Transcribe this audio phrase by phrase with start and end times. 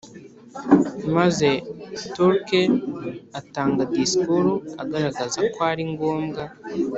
[1.15, 1.49] maze
[2.15, 2.71] Torkel
[3.39, 6.43] atanga disikuru agaragaza ko ari ngombwa